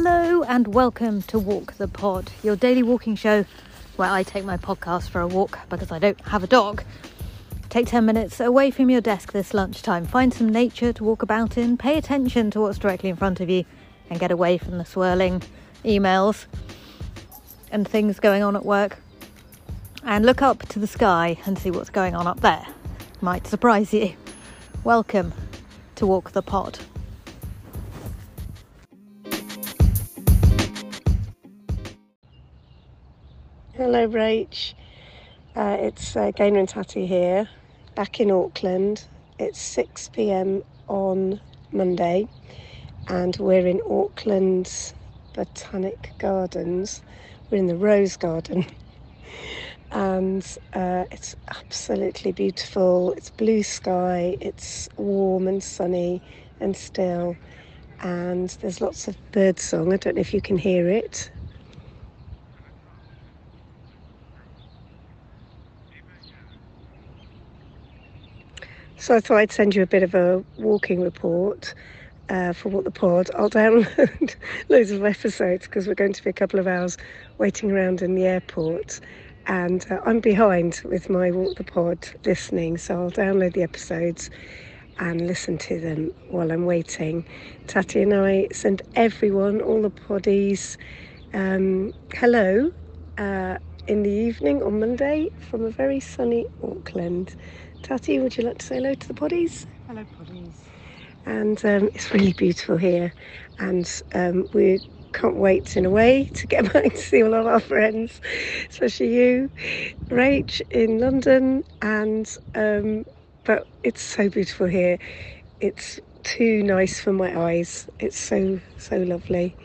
[0.00, 3.44] Hello and welcome to Walk the Pod, your daily walking show
[3.96, 6.84] where I take my podcast for a walk because I don't have a dog.
[7.68, 11.58] Take 10 minutes away from your desk this lunchtime, find some nature to walk about
[11.58, 13.64] in, pay attention to what's directly in front of you,
[14.08, 15.42] and get away from the swirling
[15.84, 16.46] emails
[17.72, 18.98] and things going on at work.
[20.04, 22.64] And look up to the sky and see what's going on up there.
[23.20, 24.14] Might surprise you.
[24.84, 25.32] Welcome
[25.96, 26.78] to Walk the Pod.
[33.78, 34.74] Hello, Rach.
[35.54, 37.48] Uh, it's uh, and Tatty here,
[37.94, 39.04] back in Auckland.
[39.38, 42.26] It's 6 pm on Monday,
[43.06, 44.94] and we're in Auckland's
[45.32, 47.02] Botanic Gardens.
[47.50, 48.66] We're in the Rose Garden,
[49.92, 53.12] and uh, it's absolutely beautiful.
[53.12, 56.20] It's blue sky, it's warm and sunny
[56.58, 57.36] and still,
[58.00, 59.92] and there's lots of bird song.
[59.92, 61.30] I don't know if you can hear it.
[69.00, 71.72] So I thought I'd send you a bit of a walking report
[72.28, 73.30] uh, for Walk the Pod.
[73.36, 74.34] I'll download
[74.68, 76.98] loads of episodes because we're going to be a couple of hours
[77.38, 78.98] waiting around in the airport.
[79.46, 84.30] And uh, I'm behind with my Walk the Pod listening, so I'll download the episodes
[84.98, 87.24] and listen to them while I'm waiting.
[87.68, 90.76] Tati and I send everyone, all the poddies,
[91.32, 92.72] um, hello
[93.16, 97.36] uh, in the evening on Monday from a very sunny Auckland.
[97.82, 99.66] Tati, would you like to say hello to the poddies?
[99.88, 100.56] Hello, poddies.
[101.26, 103.14] And um, it's really beautiful here,
[103.58, 104.80] and um, we
[105.14, 108.20] can't wait in a way to get back to see all of our friends,
[108.70, 109.50] especially you,
[110.10, 111.64] Rach in London.
[111.82, 113.04] And um,
[113.44, 114.98] but it's so beautiful here.
[115.60, 117.88] It's too nice for my eyes.
[118.00, 119.56] It's so so lovely.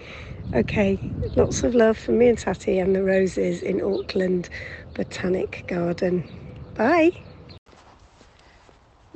[0.54, 1.02] Okay,
[1.36, 4.50] lots of love from me and Tati and the roses in Auckland
[4.96, 6.26] Botanic Garden.
[6.76, 7.12] Bye.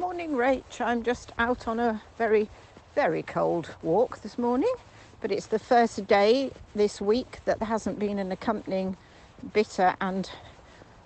[0.08, 0.80] Morning, Rach.
[0.80, 2.50] I'm just out on a very,
[2.96, 4.74] very cold walk this morning,
[5.20, 8.96] but it's the first day this week that there hasn't been an accompanying
[9.52, 10.32] bitter and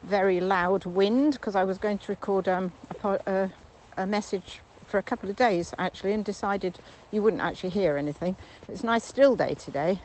[0.03, 2.71] very loud wind because I was going to record um,
[3.03, 3.49] a,
[3.97, 6.77] a, message for a couple of days actually and decided
[7.09, 8.35] you wouldn't actually hear anything.
[8.67, 9.99] It's a nice still day today.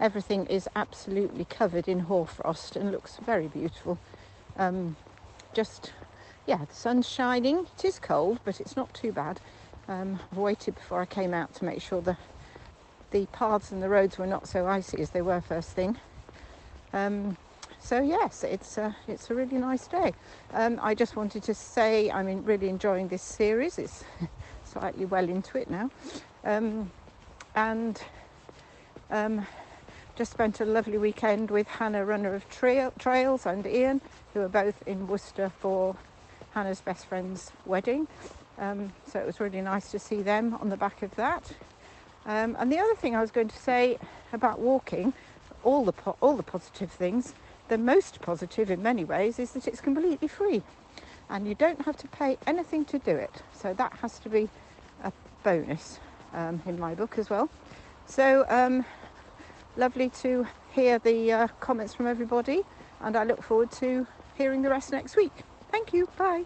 [0.00, 3.98] Everything is absolutely covered in hoarfrost and looks very beautiful.
[4.56, 4.96] Um,
[5.52, 5.92] just
[6.50, 7.64] yeah, the sun's shining.
[7.78, 9.40] It is cold, but it's not too bad.
[9.86, 12.16] Um, I've waited before I came out to make sure the
[13.12, 15.96] the paths and the roads were not so icy as they were first thing.
[16.92, 17.36] Um,
[17.78, 20.12] so yes, it's a, it's a really nice day.
[20.52, 23.78] Um, I just wanted to say I'm really enjoying this series.
[23.78, 24.02] It's
[24.64, 25.88] slightly well into it now,
[26.42, 26.90] um,
[27.54, 28.02] and
[29.08, 29.46] um,
[30.16, 34.00] just spent a lovely weekend with Hannah, runner of trail, trails, and Ian,
[34.34, 35.94] who are both in Worcester for
[36.52, 38.08] Hannah's best friend's wedding.
[38.58, 41.52] Um, so it was really nice to see them on the back of that.
[42.26, 43.98] Um, and the other thing I was going to say
[44.32, 45.12] about walking,
[45.64, 47.34] all the po- all the positive things,
[47.68, 50.62] the most positive in many ways is that it's completely free,
[51.30, 53.42] and you don't have to pay anything to do it.
[53.54, 54.48] So that has to be
[55.02, 55.12] a
[55.42, 55.98] bonus
[56.34, 57.48] um, in my book as well.
[58.06, 58.84] So um,
[59.76, 62.62] lovely to hear the uh, comments from everybody,
[63.00, 64.06] and I look forward to
[64.36, 65.32] hearing the rest next week.
[65.70, 66.08] Thank you.
[66.16, 66.44] Bye.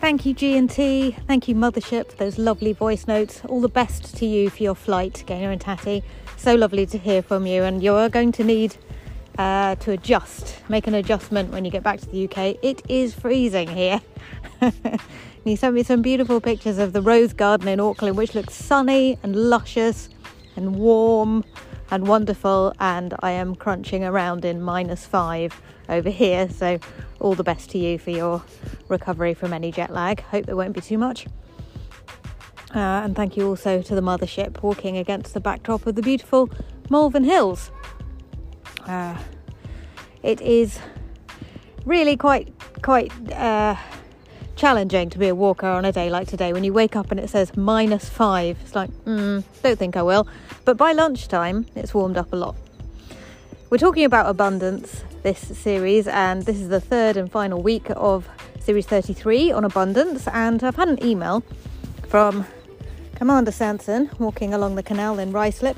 [0.00, 1.16] Thank you, G&T.
[1.26, 3.42] Thank you, Mothership, for those lovely voice notes.
[3.46, 6.02] All the best to you for your flight, Gaynor and Tatty.
[6.36, 8.76] So lovely to hear from you, and you're going to need
[9.38, 12.56] uh, to adjust, make an adjustment when you get back to the UK.
[12.62, 14.00] It is freezing here.
[15.44, 19.18] he sent me some beautiful pictures of the rose garden in Auckland, which looks sunny
[19.22, 20.08] and luscious
[20.56, 21.44] and warm
[21.90, 22.72] and wonderful.
[22.80, 26.48] And I am crunching around in minus five over here.
[26.50, 26.78] So,
[27.20, 28.42] all the best to you for your
[28.88, 30.20] recovery from any jet lag.
[30.22, 31.26] Hope there won't be too much.
[32.74, 36.50] Uh, and thank you also to the mothership walking against the backdrop of the beautiful
[36.90, 37.70] Malvern Hills.
[38.86, 39.16] Uh,
[40.22, 40.78] it is
[41.84, 42.52] really quite
[42.82, 43.74] quite uh,
[44.58, 47.20] challenging to be a walker on a day like today when you wake up and
[47.20, 48.58] it says minus five.
[48.62, 50.26] It's like, mm, don't think I will.
[50.64, 52.56] But by lunchtime, it's warmed up a lot.
[53.70, 58.28] We're talking about abundance this series, and this is the third and final week of
[58.58, 60.26] series 33 on abundance.
[60.26, 61.44] And I've had an email
[62.08, 62.44] from
[63.14, 65.76] Commander Sanson walking along the canal in Ruislip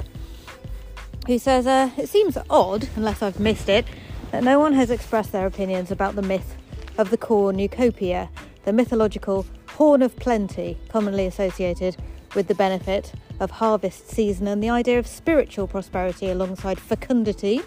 [1.27, 3.85] who says, uh, It seems odd, unless I've missed it,
[4.31, 6.57] that no one has expressed their opinions about the myth
[6.99, 8.31] of the cornucopia,
[8.65, 9.47] the mythological
[9.77, 11.97] horn of plenty, commonly associated
[12.35, 17.61] with the benefit of harvest season and the idea of spiritual prosperity alongside fecundity,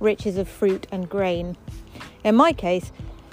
[0.00, 1.56] riches of fruit and grain.
[2.24, 2.90] In my case,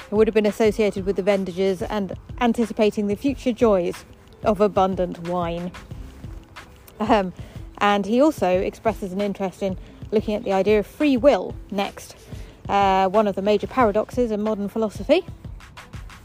[0.09, 4.06] it would have been associated with the vintages and anticipating the future joys
[4.44, 5.71] of abundant wine.
[7.00, 7.33] Um,
[7.80, 9.77] and he also expresses an interest in
[10.12, 12.15] looking at the idea of free will next,
[12.69, 15.25] uh, one of the major paradoxes in modern philosophy.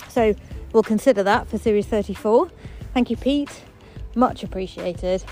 [0.09, 0.35] So
[0.73, 2.51] we'll consider that for series 34.
[2.95, 3.63] Thank you, Pete.
[4.15, 5.25] Much appreciated.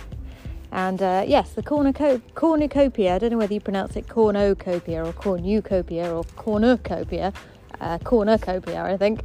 [0.73, 6.15] And uh, yes, the cornucopia, I don't know whether you pronounce it cornucopia or cornucopia
[6.15, 7.33] or cornucopia,
[7.81, 9.21] uh, cornucopia, I think,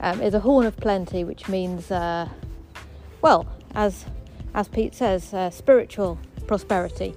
[0.00, 2.28] um, is a horn of plenty, which means, uh,
[3.22, 4.04] well, as,
[4.52, 7.14] as Pete says, uh, spiritual prosperity.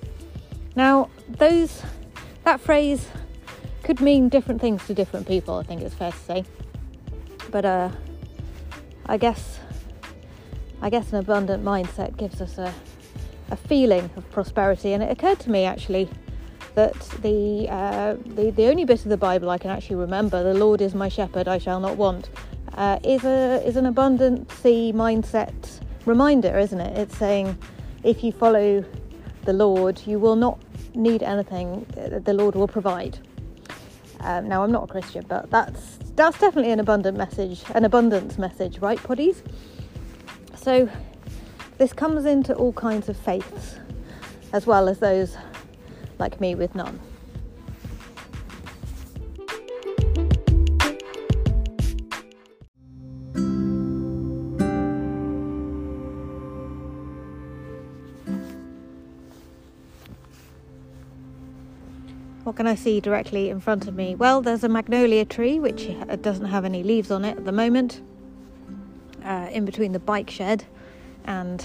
[0.76, 1.84] Now, those
[2.46, 3.10] that phrase
[3.84, 6.46] could mean different things to different people, I think it's fair to say.
[7.52, 7.90] But uh,
[9.08, 9.60] I guess
[10.82, 12.74] I guess an abundant mindset gives us a
[13.50, 14.94] a feeling of prosperity.
[14.94, 16.10] And it occurred to me actually
[16.76, 20.54] that the, uh, the, the only bit of the Bible I can actually remember, "The
[20.54, 22.30] Lord is my shepherd; I shall not want,"
[22.74, 26.98] uh, is a is an abundancy mindset reminder, isn't it?
[26.98, 27.58] It's saying,
[28.04, 28.86] if you follow
[29.46, 30.60] the Lord, you will not
[30.94, 33.18] need anything; the Lord will provide.
[34.20, 38.40] Um, now, I'm not a Christian, but that's that's definitely an abundant message, an abundance
[38.40, 39.44] message, right, Poddies?
[40.56, 40.90] So
[41.78, 43.76] this comes into all kinds of faiths,
[44.52, 45.38] as well as those
[46.18, 47.00] like me with none.
[62.58, 64.16] Can I see directly in front of me?
[64.16, 68.02] Well, there's a magnolia tree which doesn't have any leaves on it at the moment,
[69.24, 70.66] uh, in between the bike shed
[71.26, 71.64] and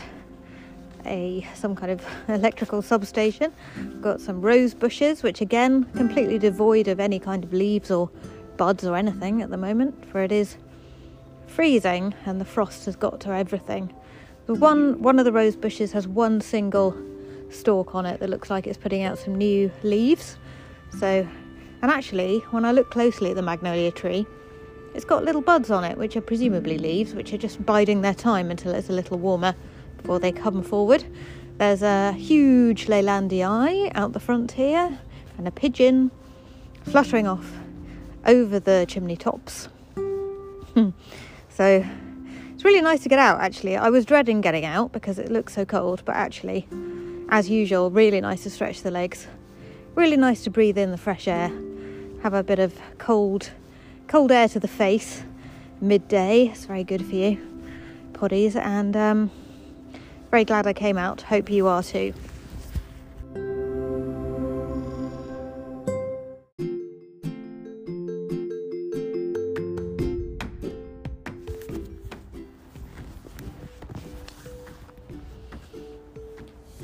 [1.07, 3.55] a some kind of electrical substation.
[3.75, 8.11] I've Got some rose bushes, which again completely devoid of any kind of leaves or
[8.59, 10.59] buds or anything at the moment, for it is
[11.47, 13.91] freezing and the frost has got to everything.
[14.45, 16.95] The one one of the rose bushes has one single
[17.49, 20.37] stalk on it that looks like it's putting out some new leaves.
[20.99, 21.27] So,
[21.83, 24.27] and actually, when I look closely at the magnolia tree,
[24.95, 28.15] it's got little buds on it, which are presumably leaves, which are just biding their
[28.15, 29.55] time until it's a little warmer
[29.97, 31.05] before they come forward.
[31.59, 34.99] There's a huge Leylandii out the front here,
[35.39, 36.11] and a pigeon
[36.85, 37.51] fluttering off
[38.27, 39.69] over the chimney tops.
[39.95, 40.91] Hmm.
[41.51, 41.85] so
[42.55, 43.77] it's really nice to get out actually.
[43.77, 46.67] I was dreading getting out because it looks so cold, but actually,
[47.29, 49.27] as usual, really nice to stretch the legs.
[49.95, 51.53] Really nice to breathe in the fresh air,
[52.23, 53.51] have a bit of cold
[54.09, 55.23] cold air to the face
[55.83, 56.47] midday.
[56.47, 57.39] It's very good for you,
[58.15, 59.31] poddies, and um,
[60.31, 61.21] very glad I came out.
[61.23, 62.15] Hope you are too.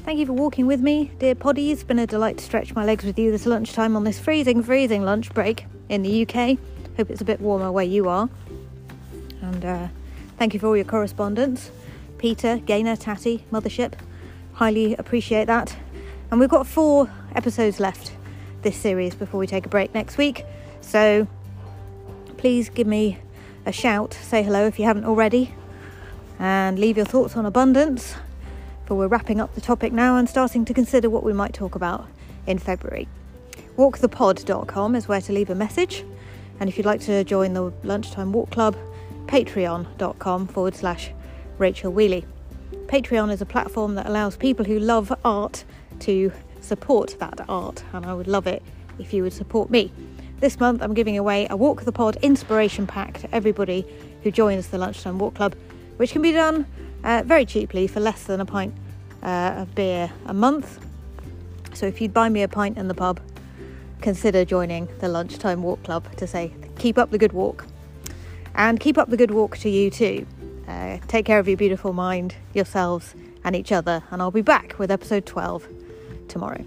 [0.09, 1.73] Thank you for walking with me, dear poddies.
[1.73, 4.63] It's been a delight to stretch my legs with you this lunchtime on this freezing,
[4.63, 6.57] freezing lunch break in the UK.
[6.97, 8.31] Hope it's a bit warmer where you are.
[9.43, 9.89] And uh,
[10.39, 11.71] thank you for all your correspondence.
[12.17, 13.99] Peter, Gaynor, Tatty, Mothership.
[14.55, 15.77] Highly appreciate that.
[16.31, 18.13] And we've got four episodes left
[18.63, 20.47] this series before we take a break next week.
[20.81, 21.29] So
[22.39, 23.19] please give me
[23.67, 25.55] a shout, say hello if you haven't already,
[26.39, 28.15] and leave your thoughts on abundance.
[28.89, 31.75] For we're wrapping up the topic now and starting to consider what we might talk
[31.75, 32.09] about
[32.47, 33.07] in February.
[33.77, 36.07] Walkthepod.com is where to leave a message.
[36.59, 38.75] And if you'd like to join the Lunchtime Walk Club,
[39.27, 41.11] patreon.com forward slash
[41.59, 42.25] Rachel Wheely.
[42.87, 45.65] Patreon is a platform that allows people who love art
[46.01, 48.63] to support that art, and I would love it
[48.99, 49.93] if you would support me.
[50.41, 53.85] This month, I'm giving away a Walk the Pod inspiration pack to everybody
[54.23, 55.55] who joins the Lunchtime Walk Club,
[55.99, 56.65] which can be done
[57.05, 58.75] uh, very cheaply for less than a pint
[59.23, 60.85] uh, of beer a month.
[61.75, 63.21] So if you'd buy me a pint in the pub,
[64.01, 67.67] consider joining the Lunchtime Walk Club to say, keep up the good walk.
[68.55, 70.27] And keep up the good walk to you too.
[70.67, 73.15] Uh, take care of your beautiful mind, yourselves,
[73.45, 74.03] and each other.
[74.11, 75.67] And I'll be back with episode 12
[76.29, 76.65] tomorrow.